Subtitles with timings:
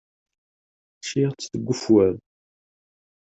[0.99, 2.17] Ččiɣ-tt deg ufwad.